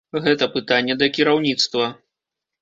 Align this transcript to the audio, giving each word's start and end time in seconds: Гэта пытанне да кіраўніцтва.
Гэта 0.27 0.45
пытанне 0.55 0.95
да 1.01 1.09
кіраўніцтва. 1.19 1.91